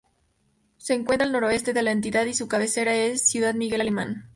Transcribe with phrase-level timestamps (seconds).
[0.77, 4.29] Se encuentra al noroeste de la entidad y su cabecera es Ciudad Miguel Alemán.